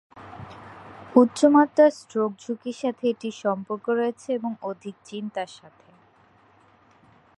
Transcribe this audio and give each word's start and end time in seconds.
উচ্চমাত্রার 1.15 1.91
স্ট্রোক 1.91 2.31
ঝুঁকির 2.39 2.77
সাথে 2.81 3.03
এটির 3.07 3.35
সম্পর্ক 3.43 3.85
রয়েছে 3.89 4.27
এবং 4.33 4.51
অধিক 4.61 4.95
চিন্তার 5.05 5.49
সাথে। 5.59 5.89